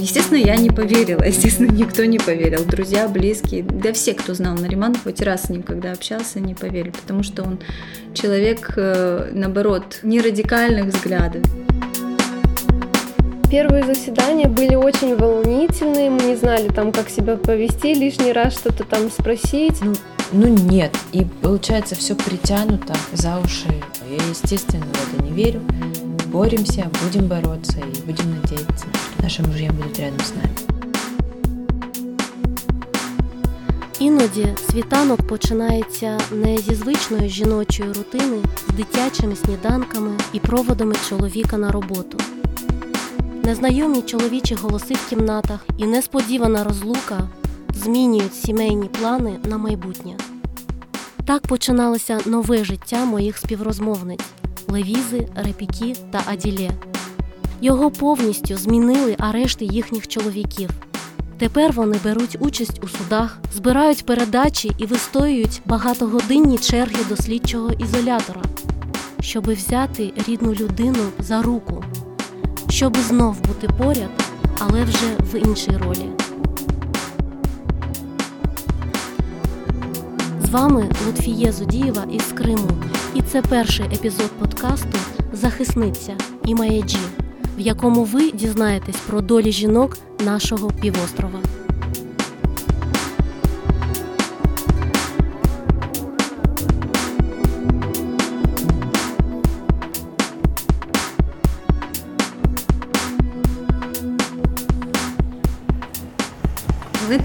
[0.00, 2.64] Естественно, я не поверила, естественно, никто не поверил.
[2.64, 6.90] Друзья, близкие, да все, кто знал Нариман, хоть раз с ним когда общался, не поверили,
[6.90, 7.58] потому что он
[8.14, 11.42] человек, э, наоборот, не радикальных взглядов.
[13.50, 18.82] Первые заседания были очень волнительные, мы не знали там, как себя повести, лишний раз что-то
[18.84, 19.76] там спросить.
[19.82, 19.94] Ну,
[20.32, 23.68] ну нет, и получается все притянуто за уши.
[24.10, 25.60] Я, естественно, в это не верю.
[26.32, 30.54] Боремся, будем бороться и будем надеяться, что наши мужья будут рядом с нами.
[33.98, 41.72] Іноді світанок починається не зі звичної жіночої рутини, з дитячими сніданками і проводами чоловіка на
[41.72, 42.18] роботу
[43.46, 47.28] незнайомі чоловічі голоси в кімнатах і несподівана розлука
[47.74, 50.16] змінюють сімейні плани на майбутнє.
[51.24, 54.24] Так починалося нове життя моїх співрозмовниць
[54.68, 56.70] Левізи, Репікі та Аділє.
[57.60, 60.70] Його повністю змінили арешти їхніх чоловіків.
[61.38, 68.42] Тепер вони беруть участь у судах, збирають передачі і вистоюють багатогодинні черги до слідчого ізолятора,
[69.20, 71.84] щоби взяти рідну людину за руку
[72.76, 74.10] щоб знов бути поряд,
[74.58, 76.08] але вже в іншій ролі.
[80.44, 82.70] З вами Лутфіє Зудієва із Криму,
[83.16, 84.98] і це перший епізод подкасту
[85.32, 86.98] Захисниця і Маяджі,
[87.58, 91.40] в якому ви дізнаєтесь про долі жінок нашого півострова.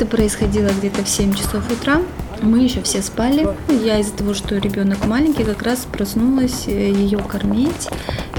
[0.01, 2.01] Это происходило где-то в 7 часов утра.
[2.41, 3.47] Мы еще все спали.
[3.69, 7.87] Я из-за того, что ребенок маленький, как раз проснулась э, ее кормить.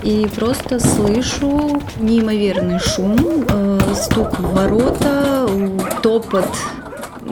[0.02, 5.48] И просто слышу неимоверный шум, э, стук в ворота,
[6.02, 6.48] топот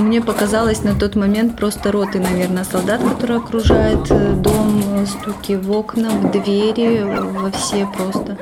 [0.01, 5.71] мне показалось на тот момент просто роты, наверное, солдат, которые окружают э, дом, стуки в
[5.73, 8.39] окна, в двери, во все просто.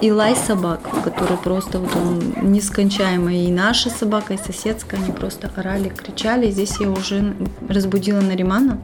[0.00, 3.44] И лай собак, который просто вот он нескончаемый.
[3.44, 6.50] И наша собака, и соседская, они просто орали, кричали.
[6.50, 7.34] Здесь я уже
[7.68, 8.80] разбудила Наримана.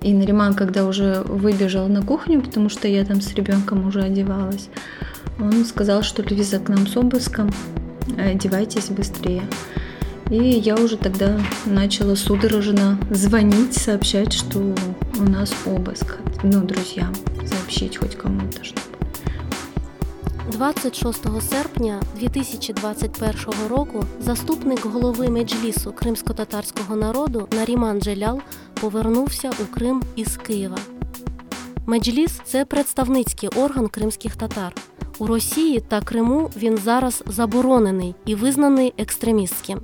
[0.00, 4.68] И Нариман, когда уже выбежал на кухню, потому что я там с ребенком уже одевалась,
[5.38, 7.50] он сказал, что Львиза к нам с обыском,
[8.16, 9.42] одевайтесь быстрее.
[10.30, 14.74] И я уже тогда начала судорожно звонить, сообщать, что
[15.18, 16.16] у нас обыск.
[16.42, 17.14] Ну, друзьям
[17.44, 18.95] сообщить хоть кому-то, чтобы
[20.52, 28.40] 26 серпня 2021 року заступник голови меджлісу кримсько-татарського народу Наріман Джелял
[28.80, 30.78] повернувся у Крим із Києва.
[31.86, 34.74] Меджліс це представницький орган кримських татар.
[35.18, 39.80] У Росії та Криму він зараз заборонений і визнаний екстремістським.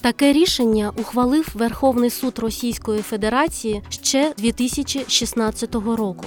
[0.00, 6.24] Таке рішення ухвалив Верховний суд Російської Федерації ще 2016 року.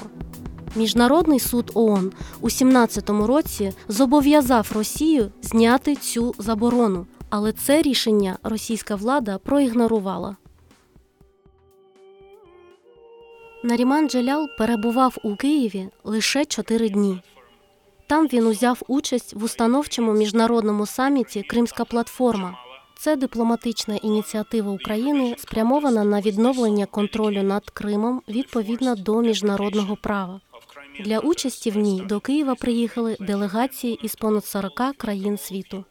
[0.75, 8.95] Міжнародний суд ООН у 2017 році зобов'язав Росію зняти цю заборону, але це рішення російська
[8.95, 10.35] влада проігнорувала.
[13.63, 17.21] Наріман Джелял перебував у Києві лише чотири дні.
[18.07, 22.57] Там він узяв участь в установчому міжнародному саміті Кримська платформа.
[22.97, 30.41] Це дипломатична ініціатива України, спрямована на відновлення контролю над Кримом відповідно до міжнародного права.
[30.99, 35.85] Для участі в ній до Києва приїхали делегації із понад 40 країн світу.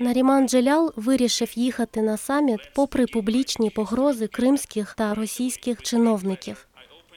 [0.00, 6.68] Наріман Джелял вирішив їхати на саміт попри публічні погрози кримських та російських чиновників.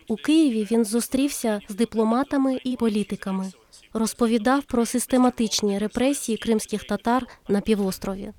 [0.07, 3.51] У Києві він зустрівся з дипломатами і політиками
[3.93, 8.31] розповідав про систематичні репресії кримських татар на півострові.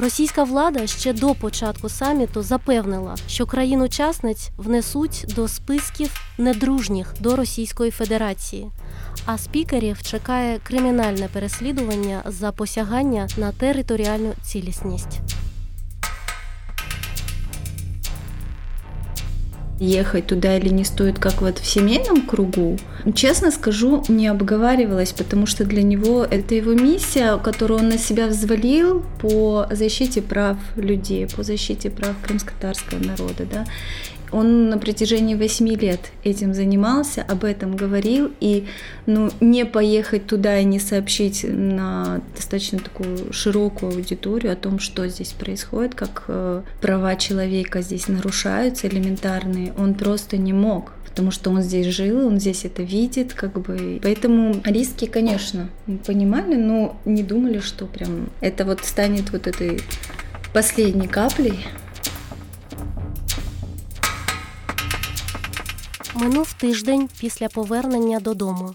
[0.00, 7.90] Російська влада ще до початку саміту запевнила, що країн-учасниць внесуть до списків недружніх до Російської
[7.90, 8.70] Федерації,
[9.26, 15.39] а спікерів чекає кримінальне переслідування за посягання на територіальну цілісність.
[19.80, 22.78] Ехать туда или не стоит, как вот в семейном кругу,
[23.14, 28.28] честно скажу, не обговаривалась, потому что для него это его миссия, которую он на себя
[28.28, 33.66] взвалил по защите прав людей, по защите прав крымско-татарского народа, да.
[34.32, 38.66] Он на протяжении 8 лет этим занимался, об этом говорил, и
[39.06, 45.06] ну, не поехать туда и не сообщить на достаточно такую широкую аудиторию о том, что
[45.08, 51.50] здесь происходит, как э, права человека здесь нарушаются элементарные, он просто не мог потому что
[51.50, 53.98] он здесь жил, он здесь это видит, как бы.
[54.02, 59.80] Поэтому риски, конечно, мы понимали, но не думали, что прям это вот станет вот этой
[60.54, 61.66] последней каплей.
[66.14, 68.74] Минув тиждень після повернення додому.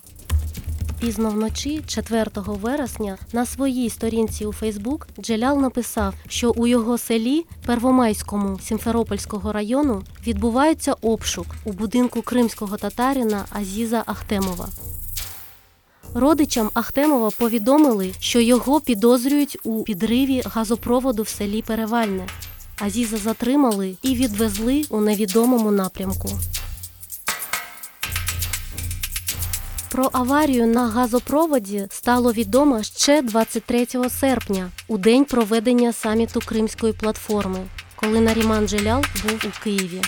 [1.00, 7.46] Пізно вночі, 4 вересня, на своїй сторінці у Фейсбук Джелял написав, що у його селі
[7.66, 14.70] Первомайському Сімферопольського району відбувається обшук у будинку кримського татарина Азіза Ахтемова.
[16.14, 22.28] Родичам Ахтемова повідомили, що його підозрюють у підриві газопроводу в селі Перевальне.
[22.80, 26.30] Азіза затримали і відвезли у невідомому напрямку.
[29.96, 37.60] Про аварію на газопроводі стало відомо ще 23 серпня, у день проведення саміту Кримської платформи,
[37.96, 40.02] коли Наріман Джелял був у Києві.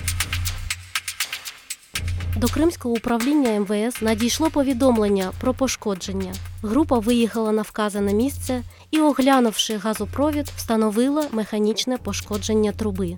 [2.38, 6.34] До Кримського управління МВС надійшло повідомлення про пошкодження.
[6.62, 13.18] Група виїхала на вказане місце і, оглянувши газопровід, встановила механічне пошкодження труби.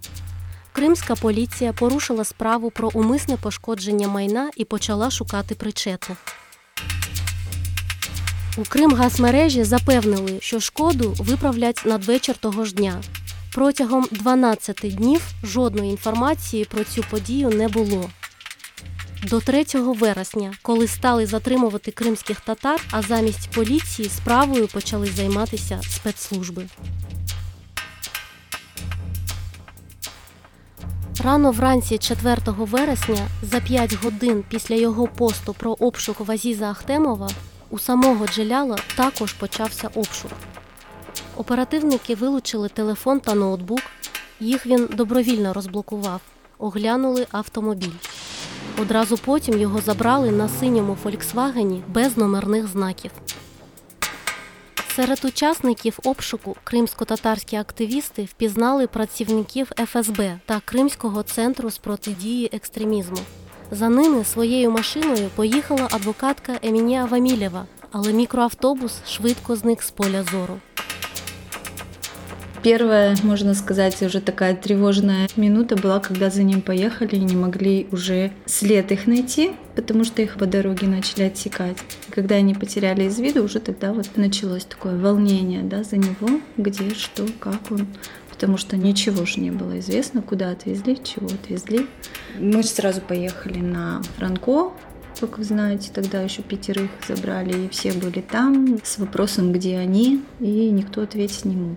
[0.71, 6.17] Кримська поліція порушила справу про умисне пошкодження майна і почала шукати причетних.
[8.57, 13.01] У Кримгазмережі запевнили, що шкоду виправлять надвечір того ж дня.
[13.53, 18.09] Протягом 12 днів жодної інформації про цю подію не було.
[19.23, 26.65] До 3 вересня, коли стали затримувати кримських татар, а замість поліції справою почали займатися спецслужби.
[31.23, 37.29] Рано вранці 4 вересня, за 5 годин після його посту про обшук Вазіза Ахтемова,
[37.69, 40.31] у самого Джеляла також почався обшук.
[41.35, 43.81] Оперативники вилучили телефон та ноутбук.
[44.39, 46.21] Їх він добровільно розблокував,
[46.57, 47.93] оглянули автомобіль.
[48.81, 53.11] Одразу потім його забрали на синьому Фольксвагені без номерних знаків.
[54.95, 63.17] Серед учасників обшуку кримсько-татарські активісти впізнали працівників ФСБ та Кримського центру з протидії екстремізму.
[63.70, 70.58] За ними своєю машиною поїхала адвокатка Емінія Вамілєва, але мікроавтобус швидко зник з поля зору.
[72.64, 77.86] Первая, можно сказать, уже такая тревожная минута была, когда за ним поехали и не могли
[77.92, 81.76] уже след их найти, потому что их по дороге начали отсекать.
[82.08, 86.40] И когда они потеряли из виду, уже тогда вот началось такое волнение да, за него,
[86.56, 87.86] где, что, как он
[88.38, 91.86] потому что ничего же не было известно, куда отвезли, чего отвезли.
[92.38, 94.72] Мы сразу поехали на Франко,
[95.20, 100.22] как вы знаете, тогда еще пятерых забрали, и все были там с вопросом, где они,
[100.40, 101.76] и никто ответить не мог.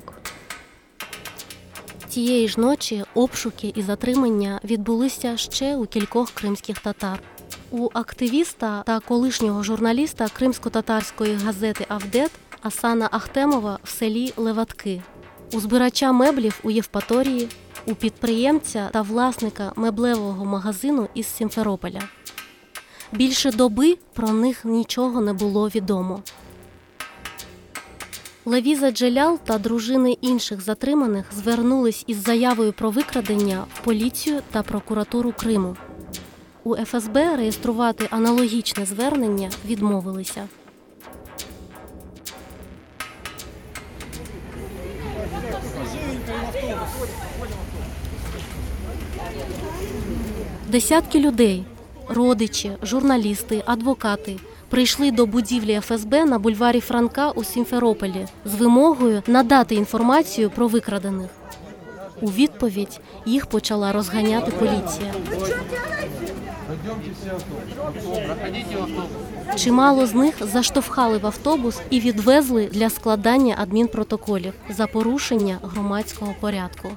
[2.09, 7.19] Тієї ж ночі обшуки і затримання відбулися ще у кількох кримських татар.
[7.71, 12.31] У активіста та колишнього журналіста кримсько-татарської газети Авдет
[12.61, 15.01] Асана Ахтемова в селі Леватки,
[15.52, 17.48] у збирача меблів у Євпаторії,
[17.86, 22.00] у підприємця та власника меблевого магазину із Сімферополя.
[23.12, 26.22] Більше доби про них нічого не було відомо.
[28.44, 35.32] Левіза Джелял та дружини інших затриманих звернулись із заявою про викрадення в поліцію та прокуратуру
[35.32, 35.76] Криму.
[36.64, 40.48] У ФСБ реєструвати аналогічне звернення відмовилися.
[50.72, 51.64] Десятки людей
[52.08, 54.36] родичі, журналісти, адвокати
[54.68, 61.30] прийшли до будівлі ФСБ на бульварі Франка у Сімферополі з вимогою надати інформацію про викрадених.
[62.20, 65.14] У відповідь їх почала розганяти поліція.
[69.56, 76.88] Чимало з них заштовхали в автобус і відвезли для складання адмінпротоколів за порушення громадського порядку.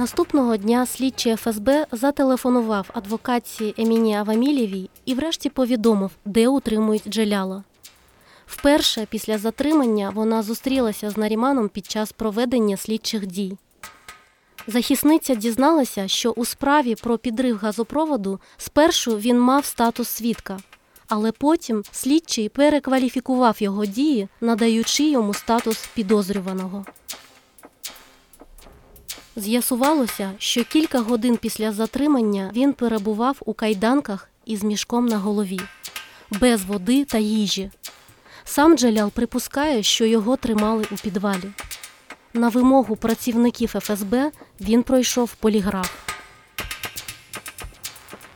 [0.00, 7.64] Наступного дня слідчий ФСБ зателефонував адвокатці Еміні Авамілєвій і врешті повідомив, де утримують Джеляла.
[8.46, 13.56] Вперше після затримання вона зустрілася з Наріманом під час проведення слідчих дій.
[14.66, 20.58] Захисниця дізналася, що у справі про підрив газопроводу спершу він мав статус свідка,
[21.08, 26.84] але потім слідчий перекваліфікував його дії, надаючи йому статус підозрюваного.
[29.36, 35.60] З'ясувалося, що кілька годин після затримання він перебував у кайданках із мішком на голові,
[36.30, 37.70] без води та їжі.
[38.44, 41.52] Сам Джалял припускає, що його тримали у підвалі.
[42.34, 45.90] На вимогу працівників ФСБ він пройшов поліграф.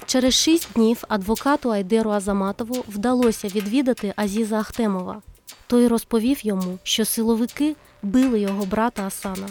[0.07, 5.23] Через шість днів адвокату Айдеру Азаматову вдалося відвідати Азіза Ахтемова.
[5.67, 9.49] Той розповів йому, що силовики били його брата Асана,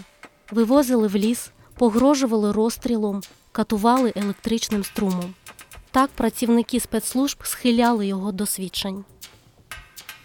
[0.53, 5.33] вивозили в ліс, погрожували розстрілом, катували електричним струмом.
[5.91, 9.05] Так працівники спецслужб схиляли його до свідчень.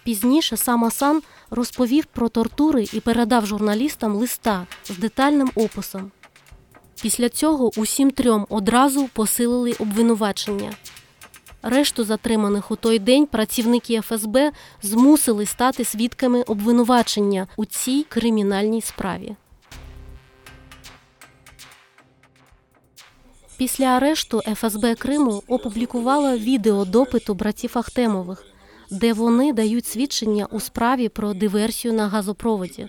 [0.04, 6.10] Пізніше сам Асан розповів про тортури і передав журналістам листа з детальним описом.
[7.02, 10.72] Після цього усім трьом одразу посилили обвинувачення.
[11.62, 19.36] Решту затриманих у той день працівники ФСБ змусили стати свідками обвинувачення у цій кримінальній справі.
[23.58, 28.44] Після арешту ФСБ Криму опублікувала відео допиту братів Ахтемових,
[28.90, 32.88] де вони дають свідчення у справі про диверсію на газопроводі.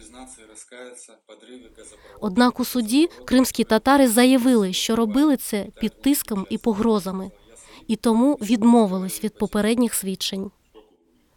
[2.21, 7.31] Однак у суді кримські татари заявили, що робили це під тиском і погрозами,
[7.87, 10.51] і тому відмовились від попередніх свідчень.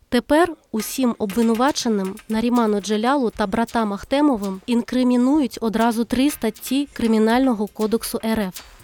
[0.08, 8.81] Тепер усім обвинуваченим Наріману Джелялу та братам Ахтемовим інкримінують одразу три статті Кримінального кодексу РФ.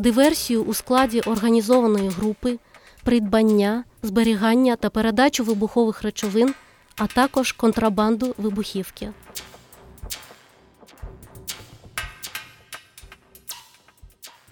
[0.00, 2.58] Диверсію у складі організованої групи,
[3.04, 6.54] придбання, зберігання та передачу вибухових речовин,
[6.96, 9.10] а також контрабанду вибухівки.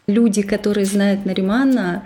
[0.09, 2.03] Люди, которые знают Наримана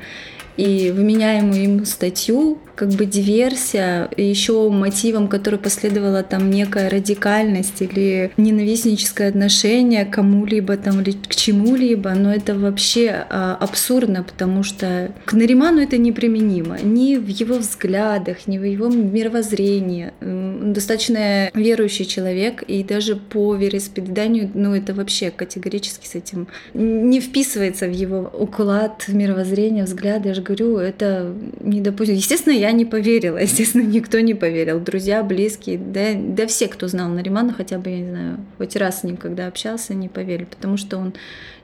[0.57, 8.33] и вменяемую ему статью, как бы диверсия, еще мотивом, который последовала там некая радикальность или
[8.37, 15.13] ненавистническое отношение к кому-либо там или к чему-либо, но это вообще а, абсурдно, потому что
[15.25, 20.13] к Нариману это неприменимо ни в его взглядах, ни в его мировоззрении.
[20.21, 27.87] Достаточно верующий человек, и даже по вероисповеданию, ну это вообще категорически с этим не вписывается
[27.87, 30.35] в его уклад мировоззрения, взгляды.
[30.43, 32.19] Говорю, это недопустимо.
[32.19, 34.81] Естественно, я не поверила, естественно, никто не поверил.
[34.81, 39.01] Друзья, близкие, да, да все, кто знал Наримана, хотя бы, я не знаю, хоть раз
[39.01, 41.15] с ним, когда общался, не поверили, потому что он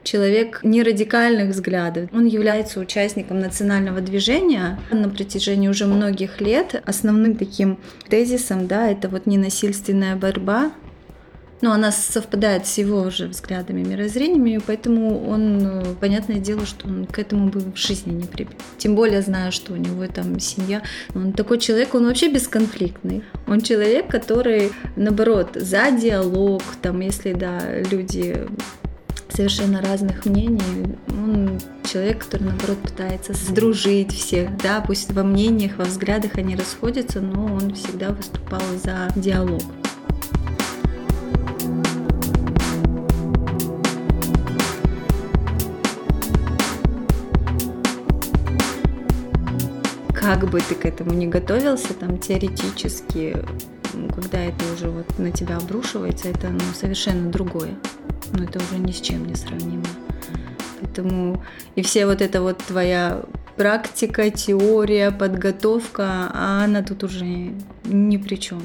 [0.03, 2.09] человек не радикальных взглядов.
[2.13, 6.81] Он является участником национального движения на протяжении уже многих лет.
[6.87, 10.73] Основным таким тезисом, да, это вот ненасильственная борьба
[11.61, 17.19] но она совпадает с его же взглядами, мирозрениями, поэтому он, понятное дело, что он к
[17.19, 18.57] этому бы в жизни не прибил.
[18.79, 20.83] Тем более, зная, что у него там семья.
[21.15, 23.25] Он такой человек, он вообще бесконфликтный.
[23.47, 27.61] Он человек, который, наоборот, за диалог, там, если, да,
[27.91, 28.47] люди
[29.31, 30.97] совершенно разных мнений.
[31.09, 37.21] Он человек, который, наоборот, пытается сдружить всех, да, пусть во мнениях, во взглядах они расходятся,
[37.21, 39.63] но он всегда выступал за диалог.
[50.29, 53.35] Как бы ты к этому не готовился, там теоретически,
[54.15, 57.75] когда это уже вот на тебя обрушивается, это ну, совершенно другое.
[58.35, 59.87] Но это уже ни с чем не сравнимо.
[60.79, 61.43] Поэтому
[61.77, 63.23] и все вот это вот твоя
[63.57, 67.55] практика, теория, подготовка, а она тут уже
[67.85, 68.61] ни при чем.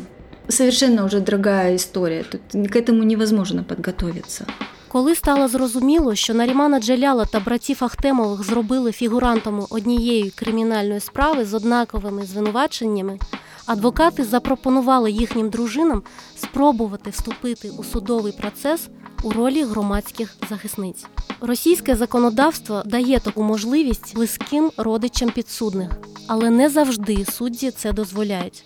[0.50, 2.25] Совершенно уже другая история.
[2.25, 4.46] Тут к этому невозможно подготовиться.
[4.94, 11.54] Коли стало зрозуміло, що Нарімана Джаляла та братів Ахтемових зробили фігурантами однієї кримінальної справи з
[11.54, 13.20] однаковими звинуваченнями,
[13.66, 16.04] адвокати запропонували їхнім дружинам
[16.36, 18.90] спробувати вступити у судовий процес
[19.24, 21.06] у ролі громадських захисниць.
[21.42, 25.92] Російське законодавство дає таку можливість близьким родичам підсудних,
[26.28, 28.64] але не завжди судді це дозволяють.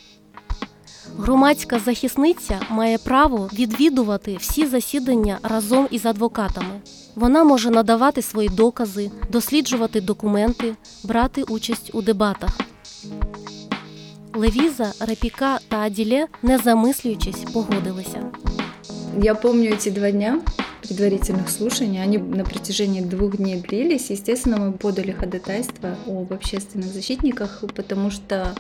[1.19, 6.81] Громадська захисниця має право відвідувати всі засідання разом із адвокатами.
[7.15, 12.59] Вона може надавати свої докази, досліджувати документи, брати участь у дебатах.
[14.35, 18.23] Левіза, Репіка та Аділе, не замислюючись, погодилися.
[19.23, 20.41] Я помню эти два дня
[20.83, 22.03] предварительных слушаний.
[22.03, 24.11] Они на протяжении двух дней длились.
[24.11, 28.55] Естественно, мы подали ходатайство об общественных защитниках, потому что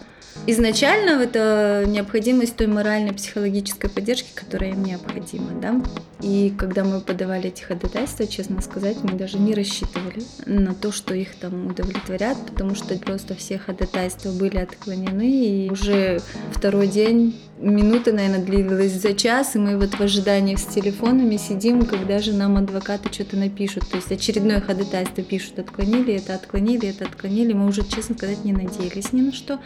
[0.45, 5.51] изначально это необходимость той моральной психологической поддержки, которая им необходима.
[5.61, 5.81] Да?
[6.21, 11.13] И когда мы подавали эти ходатайства, честно сказать, мы даже не рассчитывали на то, что
[11.13, 18.11] их там удовлетворят, потому что просто все ходатайства были отклонены, и уже второй день минута,
[18.11, 22.57] наверное, длилась за час, и мы вот в ожидании с телефонами сидим, когда же нам
[22.57, 23.89] адвокаты что-то напишут.
[23.89, 27.53] То есть очередное ходатайство пишут, отклонили это, отклонили это, отклонили.
[27.53, 29.59] Мы уже, честно сказать, не надеялись ни на что.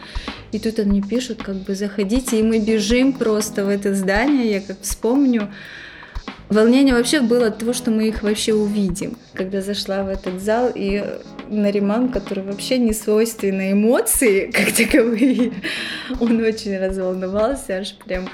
[0.52, 4.60] И тут они пишут, как бы заходите, и мы бежим просто в это здание, я
[4.60, 5.50] как вспомню.
[6.48, 9.16] Волнение вообще было от того, что мы их вообще увидим.
[9.32, 11.02] Когда зашла в этот зал, и
[11.52, 15.52] Нариман, который вообще не свойственны эмоции, как таковые,
[16.20, 18.28] он очень разволновался, аж прям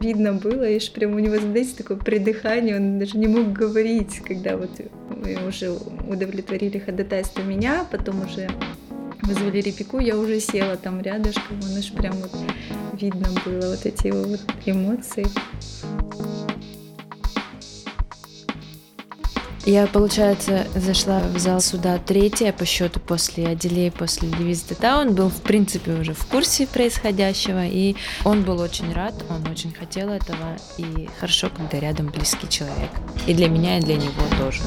[0.00, 4.20] видно было, и аж прям у него, знаете, такое придыхание, он даже не мог говорить,
[4.24, 4.70] когда вот
[5.10, 8.48] мы уже удовлетворили ходатайство меня, потом уже
[9.22, 12.32] вызвали репику, я уже села там рядышком, он аж прям вот
[13.00, 15.26] видно было вот эти его вот эмоции.
[19.66, 24.98] Я, получается, зашла в зал суда третья по счету после Аделей, после Левиз Тета.
[24.98, 29.72] Он был, в принципе, уже в курсе происходящего, и он был очень рад, он очень
[29.72, 32.90] хотел этого, и хорошо, когда рядом близкий человек.
[33.26, 34.60] И для меня, и для него тоже.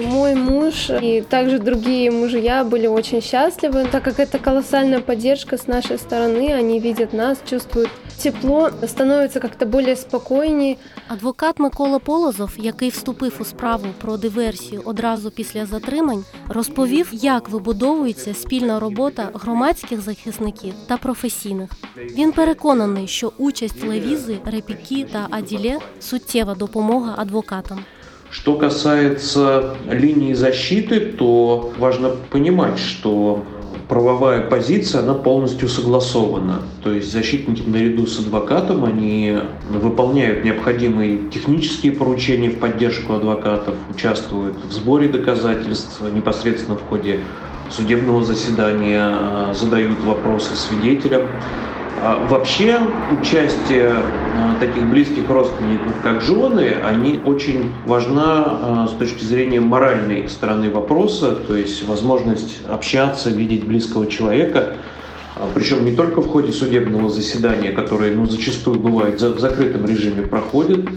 [0.00, 5.66] Мой муж и также другие мужья были очень счастливы, так как это колоссальная поддержка с
[5.66, 6.52] нашей стороны.
[6.52, 10.76] Они видят нас, чувствуют тепло, становятся как-то более спокойнее.
[11.08, 18.34] Адвокат Микола Полозов, який вступив у справу про диверсію одразу після затримань, розповів, як вибудовується
[18.34, 21.70] спільна робота громадських захисників та професійних.
[21.96, 27.84] Він переконаний, що участь Левізи, Репікі та Аділє суттєва допомога адвокатам.
[28.30, 33.42] Что касается линии защиты, то важно понимать, что
[33.88, 36.62] правовая позиция, она полностью согласована.
[36.84, 39.38] То есть защитники наряду с адвокатом, они
[39.70, 47.20] выполняют необходимые технические поручения в поддержку адвокатов, участвуют в сборе доказательств непосредственно в ходе
[47.70, 51.22] судебного заседания, э, задают вопросы свидетелям.
[52.00, 52.78] А Вообще
[53.20, 60.28] участие э, таких близких родственников, как жены, они очень важна э, с точки зрения моральной
[60.28, 64.74] стороны вопроса, то есть возможность общаться, видеть близкого человека,
[65.34, 70.22] а, причем не только в ходе судебного заседания, которое ну, зачастую бывает в закрытом режиме
[70.22, 70.88] проходит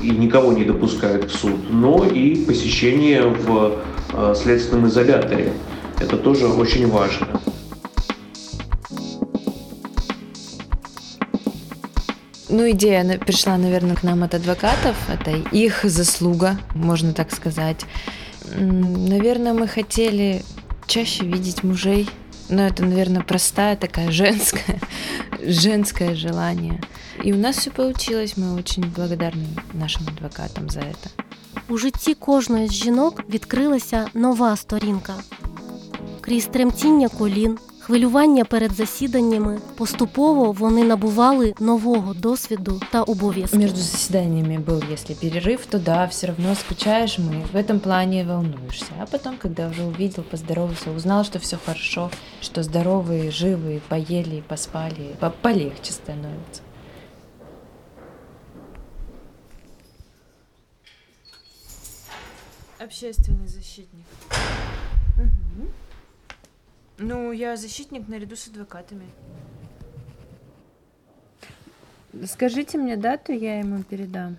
[0.00, 5.52] и никого не допускают в суд, но и посещение в следственном изоляторе.
[5.98, 7.35] Это тоже очень важно.
[12.49, 14.95] Ну, идея на- пришла, наверное, к нам от адвокатов.
[15.09, 17.85] Это их заслуга, можно так сказать.
[18.55, 20.43] М, Наверное, мы хотели
[20.87, 22.09] чаще видеть мужей.
[22.49, 24.79] Но это, наверное, простая такая женская,
[25.41, 26.81] женское желание.
[27.23, 28.33] И у нас все получилось.
[28.37, 31.09] Мы очень благодарны нашим адвокатам за это.
[31.69, 35.13] У житті кожної з жінок відкрилася нова сторінка.
[36.21, 43.59] Крізь тремтіння колін, хвилювання перед засіданнями, поступово вони набували нового досвіду та обов'язків.
[43.59, 48.91] Между заседаниями был, если перерыв, то да, все равно скучаешь мы, в этом плане волнуешься.
[49.01, 55.15] А потом, когда уже увидел, поздоровался, узнал, что все хорошо, что здоровые, живые, поели, поспали,
[55.19, 56.61] по- полегче становится.
[62.79, 64.05] Общественный защитник.
[66.98, 69.04] Ну, я защитник наряду с адвокатами.
[72.26, 74.36] Скажите мне дату, я ему передам.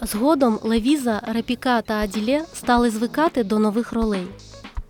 [0.00, 4.26] Згодом Левіза, Репіка та Аділє стали звикати до нових ролей.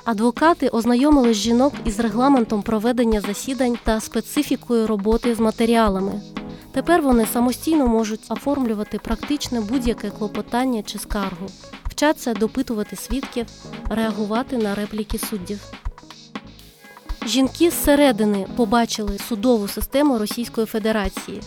[0.04, 6.20] Адвокати ознайомили жінок із регламентом проведення засідань та специфікою роботи з матеріалами.
[6.72, 11.46] Тепер вони самостійно можуть оформлювати практично будь-яке клопотання чи скаргу,
[12.00, 13.46] вчаться допитувати свідків,
[13.90, 15.60] реагувати на репліки суддів.
[17.26, 21.40] Жінки зсередини побачили судову систему Російської Федерації.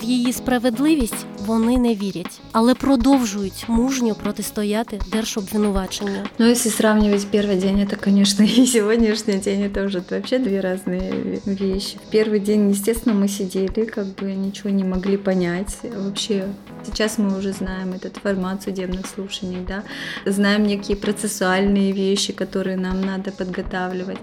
[0.00, 6.26] В її справедливість вони не вірять, але продовжують мужньо протистояти держобвинуваченню.
[6.38, 11.40] Но если сравнивать первый день, это, конечно, и сегодняшний день, это уже вообще две разные
[11.46, 11.96] вещи.
[12.08, 15.76] В первый день, естественно, мы сидели, как бы ничего не могли понять.
[15.82, 16.48] Вообще,
[16.84, 19.84] сейчас мы уже знаем этот формат судебных слушаний, да,
[20.26, 24.18] знаем некие процессуальные вещи, которые нам надо подготавливать.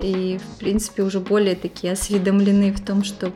[0.00, 3.32] И, в принципе, уже более такие осведомлены в том, что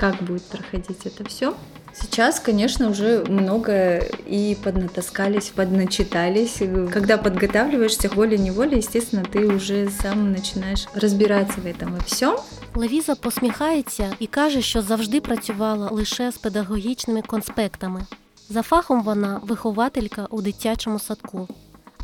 [0.00, 1.54] как будет проходить это все.
[2.00, 6.58] Сейчас, конечно, уже много и поднатаскались, подначитались.
[6.92, 12.36] Когда подготавливаешься волей-неволей, естественно, ты уже сам начинаешь разбираться в этом во всем.
[12.74, 18.06] Левіза посміхається і каже, що завжди працювала лише з педагогічними конспектами.
[18.48, 21.48] За фахом вона вихователька у дитячому садку.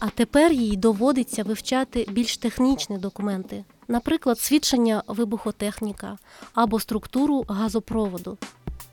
[0.00, 6.17] А тепер їй доводиться вивчати більш технічні документи, наприклад, свідчення вибухотехніка
[6.53, 8.37] або структуру газопроводу.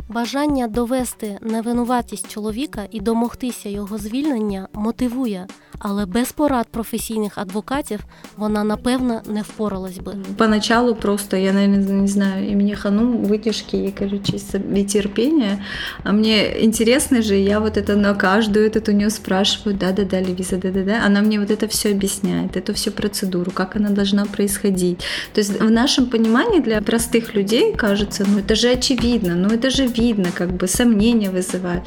[0.09, 5.47] Бажання довести невинуватість чоловіка і домогтися його звільнення мотивує,
[5.80, 8.00] але без порад професійних адвокатів
[8.38, 10.16] вона напевно не впоралась би.
[10.38, 14.38] Поначалу просто, я, наверное, не знаю, и мне хану выдержки и, короче,
[14.76, 15.64] и терпения.
[16.04, 20.58] А мне интересно же, я вот это на каждую этот у нее спрашиваю, да-да-да, Левиза,
[20.58, 21.06] да-да-да.
[21.06, 25.00] Она мне вот это все объясняет, эту всю процедуру, как она должна происходить.
[25.34, 29.70] То есть в нашем понимании для простых людей кажется, ну это же очевидно, ну это
[29.70, 31.84] же видно, как бы сомнения вызывает.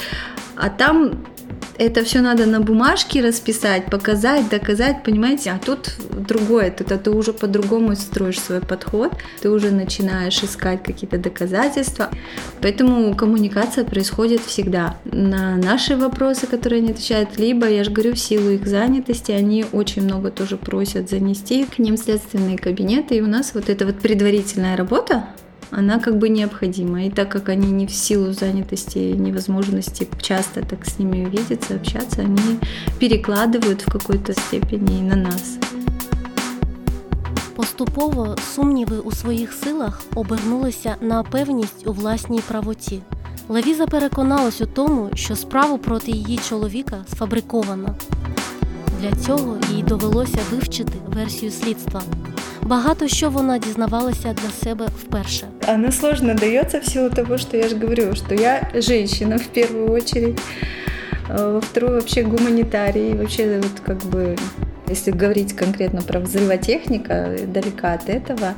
[0.56, 1.10] А там
[1.77, 5.51] это все надо на бумажке расписать, показать, доказать, понимаете?
[5.51, 10.83] А тут другое, тут а ты уже по-другому строишь свой подход, ты уже начинаешь искать
[10.83, 12.09] какие-то доказательства.
[12.61, 14.97] Поэтому коммуникация происходит всегда.
[15.05, 19.65] На наши вопросы, которые они отвечают, либо, я же говорю, в силу их занятости, они
[19.71, 23.99] очень много тоже просят занести к ним следственные кабинеты, и у нас вот эта вот
[23.99, 25.25] предварительная работа,
[25.71, 27.05] она как бы необходима.
[27.05, 31.75] И так как они не в силу занятости и невозможности часто так с ними увидеться,
[31.75, 32.59] общаться, они
[32.99, 35.57] перекладывают в какой-то степени и на нас.
[37.55, 43.01] Поступово сумніви у своїх силах обернулися на певність у власній правоті.
[43.49, 47.95] Левіза переконалась у тому, що справу проти її чоловіка сфабриковано.
[49.01, 52.01] Для цього їй довелося вивчити версію слідства.
[52.67, 55.47] Багато що вона дізнавалася для себе вперше.
[55.67, 59.91] Она сложно дается в силу того, что я же говорю, что я женщина в первую
[59.91, 60.39] очередь,
[61.29, 64.35] а во вторую вообще гуманитарий, вообще вот как бы
[64.89, 68.53] если говорить конкретно про взрывотехника, далека от этого.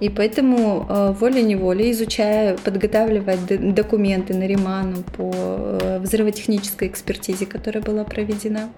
[0.00, 3.36] И поэтому э, волей-неволей, изучая, подготавливая
[3.74, 8.68] документы на Риману по э, взрывотехнической экспертизе, которая была проведена,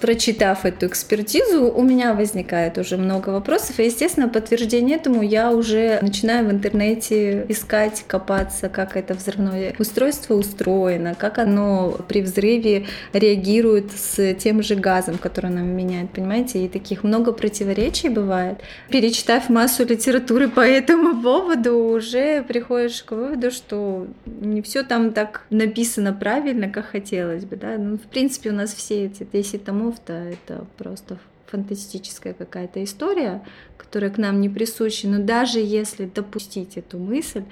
[0.00, 3.78] прочитав эту экспертизу, у меня возникает уже много вопросов.
[3.78, 10.34] И, естественно, подтверждение этому я уже начинаю в интернете искать, копаться, как это взрывное устройство
[10.34, 16.64] устроено, как оно при взрыве реагирует с тем же газом, который нам меняет, понимаете?
[16.64, 18.58] И таких много противоречий бывает.
[18.88, 25.42] Перечитав массу литературы по этому поводу, уже приходишь к выводу, что не все там так
[25.50, 27.56] написано правильно, как хотелось бы.
[27.56, 27.76] Да?
[27.78, 33.42] Ну, в принципе, у нас все эти 10 томов Космонавта это просто фантастическая какая-то история,
[33.78, 35.08] которая к нам не присуща.
[35.08, 37.44] Но даже если допустить эту мысль,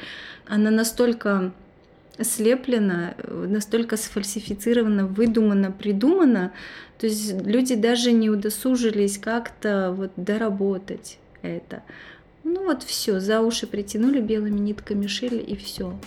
[0.47, 1.53] она настолько
[2.21, 6.53] слеплена, настолько сфальсифицирована, выдумана, придумана,
[6.99, 11.83] то есть люди даже не удосужились как-то вот доработать это.
[12.45, 15.99] Ну вот все, за уши притянули белыми нитками, шили и все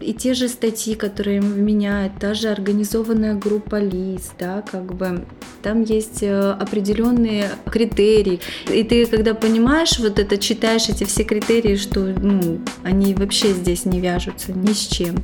[0.00, 5.26] И те же статьи, которые им вменяют, та же организованная группа лиц, да, как бы
[5.62, 8.40] там есть э, определенные критерии.
[8.72, 13.84] И ты, когда понимаешь, вот это читаешь эти все критерии, что ну, они вообще здесь
[13.84, 15.16] не вяжутся ни с чем.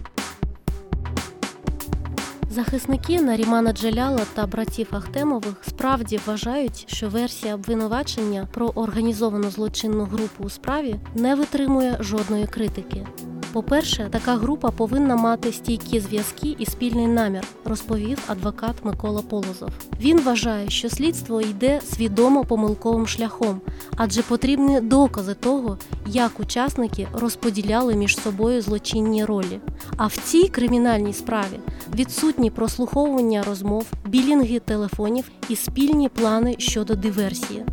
[2.50, 10.44] Захисники Нарімана Джеляла та братів Ахтемових справді вважають, що версія обвинувачення про організовану злочинну групу
[10.44, 13.06] у справі не витримує жодної критики.
[13.53, 19.69] По-перше, така група повинна мати стійкі зв'язки і спільний намір, розповів адвокат Микола Полозов.
[20.01, 23.61] Він вважає, що слідство йде свідомо помилковим шляхом,
[23.97, 29.59] адже потрібні докази того, як учасники розподіляли між собою злочинні ролі.
[29.97, 31.59] А в цій кримінальній справі
[31.95, 37.65] відсутні прослуховування розмов, білінги телефонів і спільні плани щодо диверсії.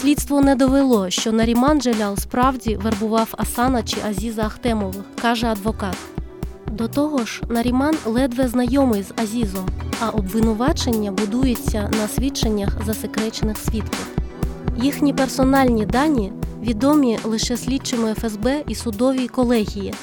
[0.00, 5.96] Слідство не довело, що Наріман Джелял справді вербував Асана чи Азіза Ахтемових, каже адвокат.
[6.72, 9.68] До того ж, Наріман ледве знайомий з Азізом,
[10.00, 14.06] а обвинувачення будується на свідченнях засекречених свідків.
[14.76, 16.32] Їхні персональні дані
[16.62, 19.94] відомі лише слідчими ФСБ і судовій колегії.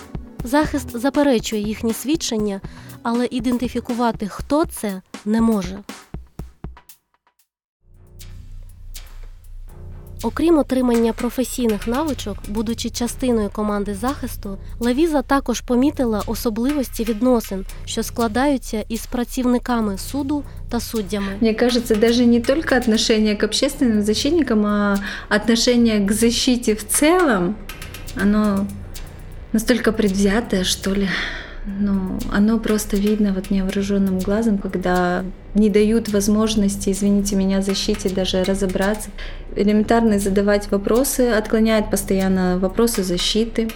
[0.43, 2.61] Захист заперечує їхні свідчення,
[3.03, 5.79] але ідентифікувати, хто це, не може.
[10.23, 18.85] Окрім отримання професійних навичок, будучи частиною команди захисту, Левіза також помітила особливості відносин, що складаються
[18.89, 21.27] із працівниками суду та суддями.
[21.41, 24.97] Мені кажется, даже не тільки отношение к общественным защитникам, а
[25.29, 27.55] отношение к защите в целом,
[28.21, 28.67] оно
[29.53, 31.09] настолько предвзятое, что ли.
[31.65, 35.23] Но оно просто видно вот невооруженным глазом, когда
[35.53, 39.09] не дают возможности, извините меня, защите даже разобраться.
[39.55, 43.69] Элементарно задавать вопросы, отклоняют постоянно вопросы защиты,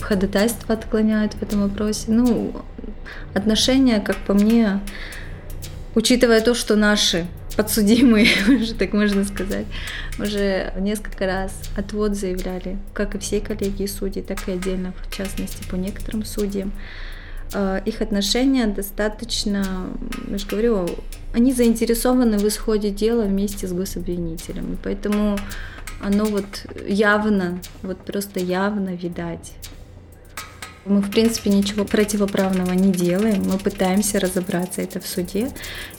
[0.00, 2.06] ходатайство отклоняют в этом вопросе.
[2.08, 2.52] Ну,
[3.34, 4.80] отношения, как по мне,
[5.94, 9.66] учитывая то, что наши подсудимые, уже так можно сказать,
[10.18, 15.66] уже несколько раз отвод заявляли, как и всей коллегии судей, так и отдельно, в частности,
[15.68, 16.72] по некоторым судьям.
[17.52, 19.64] Э, их отношения достаточно,
[20.28, 20.88] я же говорю,
[21.32, 24.74] они заинтересованы в исходе дела вместе с гособвинителем.
[24.74, 25.38] И поэтому
[26.00, 29.54] оно вот явно, вот просто явно видать.
[30.85, 33.43] Мы, в принципе, ничего противоправного не делаем.
[33.43, 35.51] Мы пытаемся разобраться это в суде.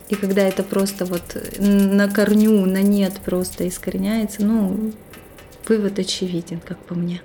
[0.09, 4.93] И когда это просто вот на корню, на нет просто искореняется, ну,
[5.69, 7.23] вывод очевиден, как по мне.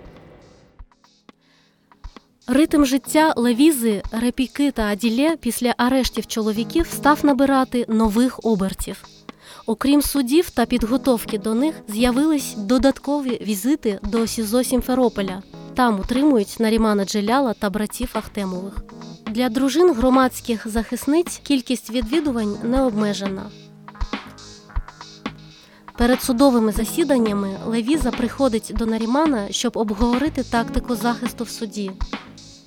[2.48, 9.04] Ритм життя Левізи, Репіки та Аділє після арештів чоловіків став набирати нових обертів.
[9.67, 15.43] Окрім судів та підготовки до них, з'явились додаткові візити до СІЗО Сімферополя.
[15.75, 18.75] Там утримують Нарімана Джеляла та братів Ахтемових.
[19.27, 23.43] Для дружин громадських захисниць кількість відвідувань не обмежена.
[25.99, 31.91] Перед судовими засіданнями Левіза приходить до Нарімана, щоб обговорити тактику захисту в суді.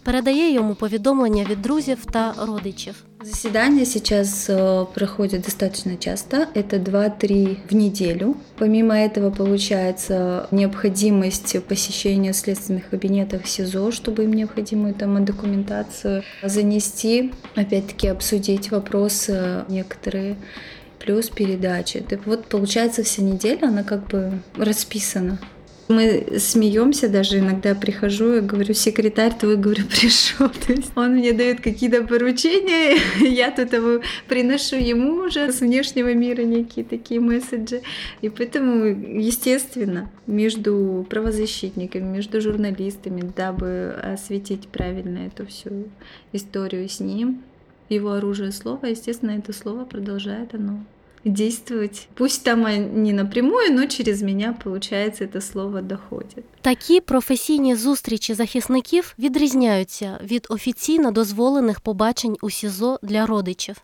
[0.04, 2.94] Передає йому повідомлення від друзів та родичів.
[3.22, 8.36] Заседания сейчас э, проходят достаточно часто, это 2-3 в неделю.
[8.56, 18.08] Помимо этого получается необходимость посещения следственных кабинетов СИЗО, чтобы им необходимую там документацию занести, опять-таки
[18.08, 20.36] обсудить вопросы некоторые,
[20.98, 22.00] плюс передачи.
[22.00, 25.38] Так вот, получается, вся неделя, она как бы расписана.
[25.87, 30.49] Мы смеемся даже иногда прихожу и говорю, секретарь твой, говорю, пришел.
[30.49, 36.13] То есть он мне дает какие-то поручения, я тут его приношу ему уже с внешнего
[36.13, 37.81] мира некие такие месседжи.
[38.21, 45.85] И поэтому, естественно, между правозащитниками, между журналистами, дабы осветить правильно эту всю
[46.33, 47.43] историю с ним,
[47.89, 50.83] его оружие слова, естественно, это слово продолжает оно
[51.25, 52.07] действовать.
[52.13, 52.63] Пусть там
[53.03, 56.45] не напрямую, но через меня, получается, это слово доходит.
[56.61, 63.75] Такі професійні зустрічі захисників відрізняються від офіційно дозволених побачень у СІЗО для родичів.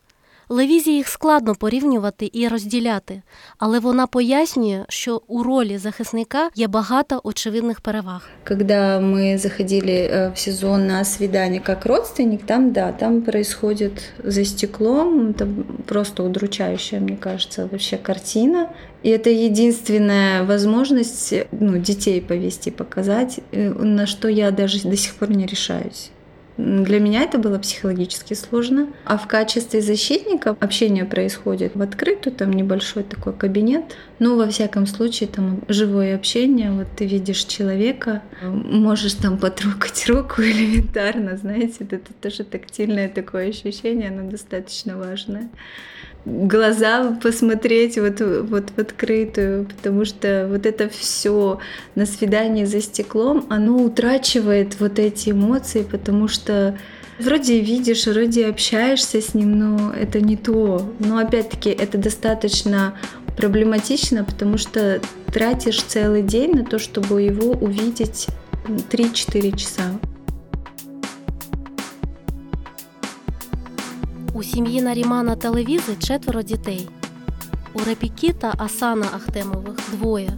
[0.51, 3.23] Левізі їх складно порівнювати і розділяти,
[3.59, 8.29] але вона пояснює, що у ролі захисника є багато очевидних переваг.
[8.49, 13.93] Когда мы заходили э, в СИЗО на свидание как родственник, там да, там происходит
[14.25, 15.49] за стеклом, это
[15.87, 18.69] просто удручающая, мне кажется, вообще картина.
[19.03, 25.15] И это единственная возможность ну, детей повести, показать, э, на что я даже до сих
[25.15, 26.11] пор не решаюсь.
[26.58, 28.88] Для меня это было психологически сложно.
[29.06, 33.98] А в качестве защитника общение происходит в открытую, там небольшой такой кабинет.
[34.20, 36.72] Ну, во всяком случае, там живое общение.
[36.72, 44.10] Вот ты видишь человека, можешь там потрогать руку элементарно, знаете, это тоже тактильное такое ощущение,
[44.10, 45.50] оно достаточно важное
[46.26, 51.60] глаза посмотреть вот, вот в открытую, потому что вот это все
[51.96, 56.78] на свидании за стеклом, оно утрачивает вот эти эмоции, потому что
[57.20, 60.94] вроде видишь, вроде общаешься с ним, но это не то.
[61.00, 62.96] Но опять-таки это достаточно
[63.36, 65.02] проблематично, потому что
[65.34, 68.28] тратишь целый день на то, чтобы его увидеть
[68.68, 69.84] 3-4 часа.
[74.34, 76.90] У сім'ї Нарімана та Левізи четверо дітей.
[77.74, 80.34] У Репікі та Асана Ахтемових двоє.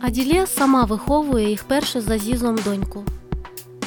[0.00, 3.04] Аділє сама виховує їх перше за зізом доньку.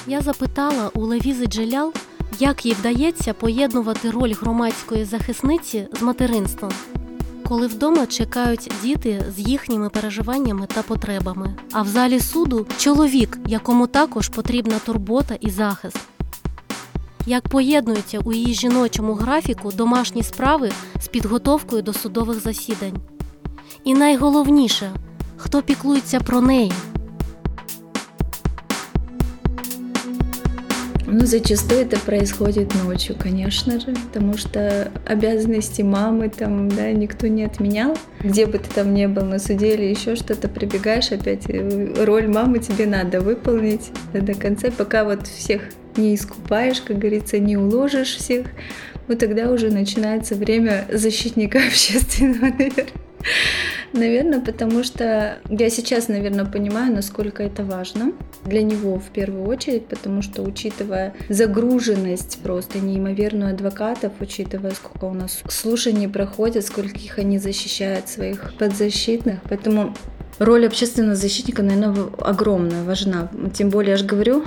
[0.08, 1.94] Я запитала у Левізи Джелял,
[2.40, 6.72] як їй вдається поєднувати роль громадської захисниці з материнством,
[7.48, 11.56] коли вдома чекають діти з їхніми переживаннями та потребами.
[11.72, 15.98] А в залі суду чоловік, якому також потрібна турбота і захист
[17.27, 22.97] як поєднуються у її жіночому графіку домашні справи з підготовкою до судових засідань.
[23.85, 24.91] І найголовніше,
[25.37, 26.73] хто піклується про неї.
[31.11, 37.45] Ну, зачастую это происходит ночью, конечно же, потому что обязанности мамы там, да, никто не
[37.45, 37.97] отменял.
[38.23, 42.29] Где бы ты там ни был на суде или еще что-то, прибегаешь опять, э, роль
[42.29, 45.63] мамы тебе надо выполнить до конца, пока вот всех
[45.98, 48.48] не искупаешь, как говорится, не уложишь всех,
[49.08, 52.88] вот тогда уже начинается время защитника общественного, наверное.
[53.94, 59.86] Наверное, потому что я сейчас, наверное, понимаю, насколько это важно для него в первую очередь,
[59.86, 67.38] потому что учитывая загруженность просто неимоверную адвокатов, учитывая, сколько у нас слушаний проходят, скольких они
[67.38, 69.96] защищают своих подзащитных, поэтому
[70.40, 73.30] роль общественного защитника, наверное, огромная, важна.
[73.54, 74.44] Тем более, я же говорю,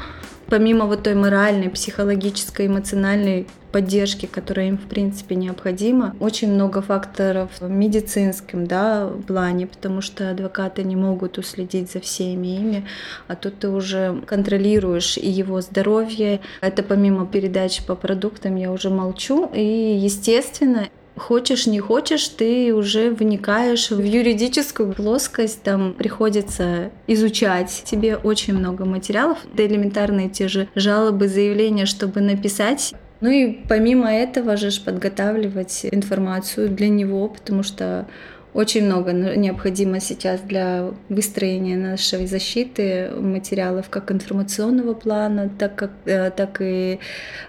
[0.49, 7.51] помимо вот той моральной, психологической, эмоциональной поддержки, которая им в принципе необходима, очень много факторов
[7.61, 12.87] в медицинском да, плане, потому что адвокаты не могут уследить за всеми ими,
[13.29, 16.41] а тут ты уже контролируешь и его здоровье.
[16.63, 19.51] Это помимо передач по продуктам я уже молчу.
[19.53, 27.83] И, естественно, хочешь не хочешь, ты уже вникаешь в юридическую плоскость, там приходится изучать.
[27.85, 32.95] Тебе очень много материалов, да элементарные те же жалобы, заявления, чтобы написать.
[33.21, 38.07] Ну и помимо этого же подготавливать информацию для него, потому что
[38.53, 46.31] очень много необходимо сейчас для выстроения нашей защиты материалов как информационного плана, так, как, э,
[46.31, 46.99] так и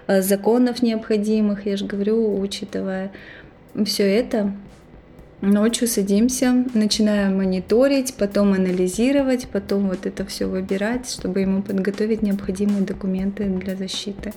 [0.06, 3.10] э, законов необходимых, я же говорю, учитывая
[3.84, 4.52] все это
[5.40, 12.82] ночью садимся, начинаем мониторить, потом анализировать, потом вот это все выбирать, чтобы ему подготовить необходимые
[12.82, 14.32] документы для защиты.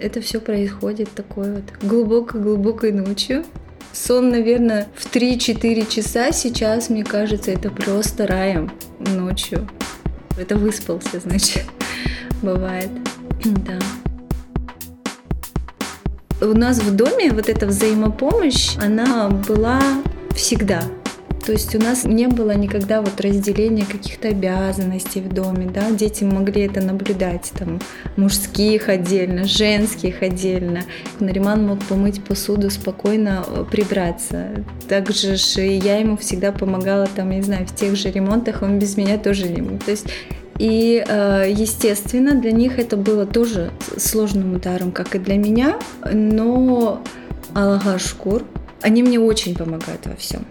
[0.00, 3.44] Это все происходит такой вот глубокой-глубокой ночью.
[3.92, 9.68] Сон, наверное, в 3-4 часа сейчас, мне кажется, это просто раем ночью.
[10.38, 11.64] Это выспался, значит,
[12.42, 12.90] бывает.
[13.44, 13.78] Да
[16.40, 19.80] у нас в доме вот эта взаимопомощь, она была
[20.34, 20.82] всегда.
[21.44, 26.22] То есть у нас не было никогда вот разделения каких-то обязанностей в доме, да, дети
[26.22, 27.80] могли это наблюдать, там,
[28.16, 30.82] мужских отдельно, женских отдельно.
[31.18, 34.64] Нариман мог помыть посуду, спокойно э, прибраться.
[34.88, 38.96] Также же я ему всегда помогала, там, не знаю, в тех же ремонтах, он без
[38.98, 39.82] меня тоже не мог.
[39.82, 40.06] То есть
[40.60, 45.78] и, э, естественно, для них это было тоже сложным ударом, как и для меня.
[46.12, 47.02] Но
[47.54, 48.44] Аллаха Шкур,
[48.82, 50.44] они мне очень помогают во всем.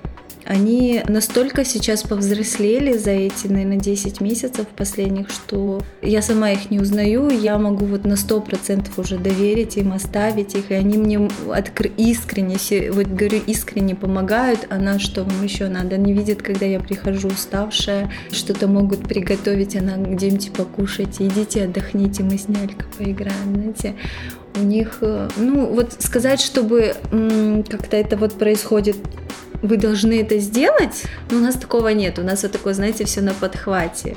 [0.45, 6.80] Они настолько сейчас повзрослели за эти, наверное, 10 месяцев последних, что я сама их не
[6.80, 11.91] узнаю, я могу вот на 100% уже доверить им, оставить их, и они мне откр-
[11.97, 12.58] искренне,
[12.91, 15.95] вот говорю, искренне помогают, а на что вам еще надо?
[15.95, 22.38] Они видят, когда я прихожу уставшая, что-то могут приготовить, она где-нибудь покушать, идите отдохните, мы
[22.38, 23.95] с Нялькой поиграем, знаете
[24.55, 26.95] у них, э, ну вот сказать, чтобы
[27.69, 28.97] как-то это вот происходит
[29.62, 32.19] вы должны это сделать, но у нас такого нет.
[32.19, 34.15] У нас вот такое, знаете, все на подхвате.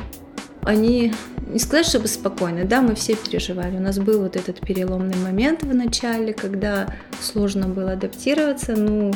[0.63, 1.13] Они,
[1.49, 3.77] не сказать, чтобы спокойно, да, мы все переживали.
[3.77, 6.87] У нас был вот этот переломный момент в начале, когда
[7.21, 9.13] сложно было адаптироваться, ну,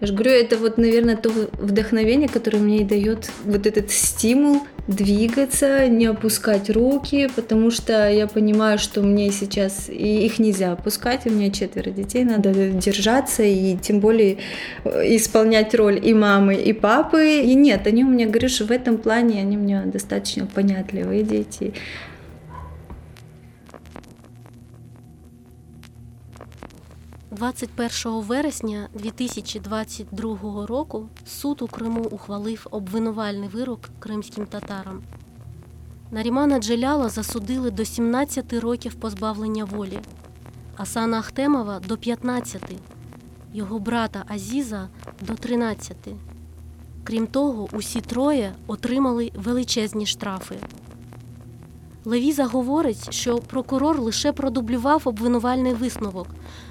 [0.00, 4.62] я же говорю, это вот, наверное, то вдохновение, которое мне и дает вот этот стимул
[4.86, 11.26] двигаться, не опускать руки, потому что я понимаю, что мне сейчас и их нельзя опускать,
[11.26, 14.38] у меня четверо детей, надо держаться и тем более
[14.84, 17.40] э, исполнять роль и мамы, и папы.
[17.40, 21.74] И нет, они у меня, говоришь, в этом плане они у меня достаточно понятливые дети.
[27.38, 35.02] 21 вересня 2022 року суд у Криму ухвалив обвинувальний вирок кримським татарам.
[36.10, 39.98] Нарімана Джеляла засудили до 17 років позбавлення волі,
[40.76, 42.62] Асана Ахтемова до 15,
[43.54, 44.88] його брата Азіза
[45.20, 45.96] до 13.
[47.04, 50.56] Крім того, усі троє отримали величезні штрафи.
[52.04, 56.26] Левіза говорить, що прокурор лише продублював обвинувальний висновок,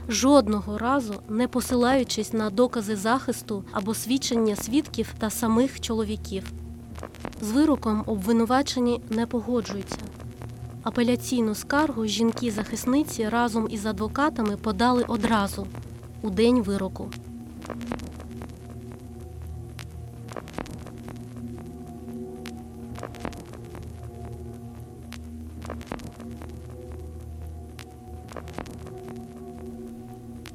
[0.10, 6.52] жодного разу не посилаючись на докази захисту або свідчення свідків та самих чоловіків.
[7.42, 9.98] З вироком обвинувачені не погоджуються.
[10.84, 15.68] Апеляційну скаргу жінки-захисниці разом із адвокатами подали одразу
[16.22, 17.12] у день вироку.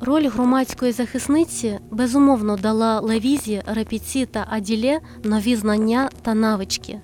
[0.05, 7.01] Роль громадської захисниці безумовно дала Левізі, Репіці та Аділє нові знання та навички.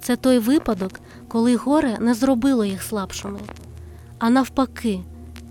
[0.00, 3.38] Це той випадок, коли горе не зробило їх слабшими,
[4.18, 5.00] а навпаки,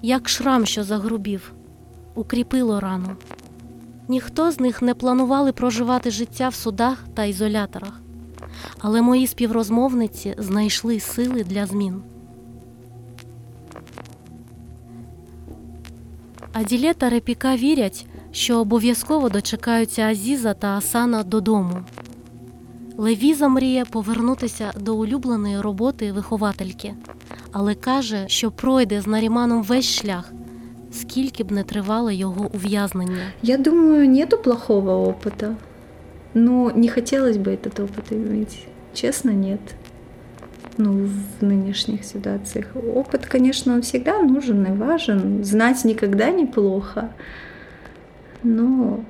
[0.02, 1.54] як шрам, що загрубів,
[2.16, 3.10] укріпило рану.
[4.08, 8.02] Ніхто з них не планували проживати життя в судах та ізоляторах,
[8.80, 12.04] але мої співрозмовниці знайшли сили для змін.
[16.53, 21.77] Аділє та Репіка вірять, що обов'язково дочекаються Азіза та Асана додому.
[22.97, 26.95] Левіза мріє повернутися до улюбленої роботи виховательки,
[27.53, 30.33] але каже, що пройде з Наріманом весь шлях,
[30.93, 33.23] скільки б не тривало його ув'язнення.
[33.43, 35.55] Я думаю, нету плохого опыта.
[36.35, 38.67] Но не хотелось бы этот опыт иметь.
[38.95, 39.61] Честно, нет.
[40.79, 41.09] ну,
[41.41, 42.67] в нынешних ситуациях.
[42.95, 45.45] Опыт, конечно, он всегда нужен и важен.
[45.45, 47.11] Знать никогда неплохо.
[48.43, 49.05] Но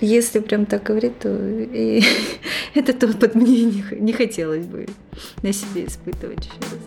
[0.00, 2.02] если прям так говорить, то и
[2.74, 4.86] этот опыт мне не, х- не хотелось бы
[5.42, 6.80] на себе испытывать еще раз.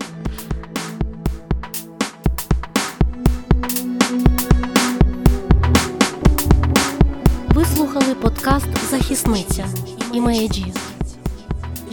[7.56, 9.66] Ви слухали подкаст Захисниця
[10.14, 10.66] і Маєджі.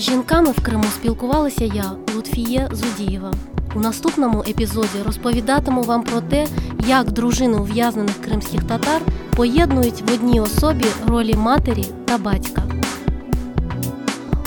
[0.02, 3.34] З жінками в Криму спілкувалася я, Лутфіє Зудієва.
[3.76, 6.48] У наступному епізоді розповідатиму вам про те,
[6.88, 9.02] як дружини ув'язнених кримських татар
[9.36, 12.64] поєднують в одній особі ролі матері та батька.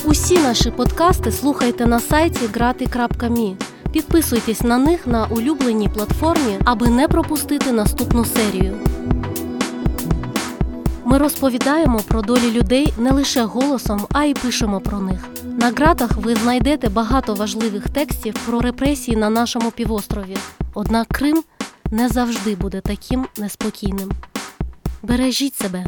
[0.04, 3.56] Усі наші подкасти слухайте на сайті grati.me.
[3.92, 8.76] Підписуйтесь на них на улюбленій платформі, аби не пропустити наступну серію.
[11.14, 15.28] Ми розповідаємо про долі людей не лише голосом, а й пишемо про них.
[15.44, 20.36] На ґратах ви знайдете багато важливих текстів про репресії на нашому півострові.
[20.74, 21.44] Однак Крим
[21.90, 24.12] не завжди буде таким неспокійним.
[25.02, 25.86] Бережіть себе.